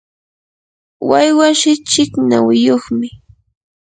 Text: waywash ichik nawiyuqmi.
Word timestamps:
waywash 1.09 1.63
ichik 1.73 2.11
nawiyuqmi. 2.29 3.09